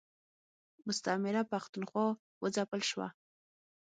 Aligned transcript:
مستعمره 0.87 1.41
پښتونخوا 1.51 2.07
و 2.41 2.45
ځپل 2.55 2.81
شوه. 2.89 3.07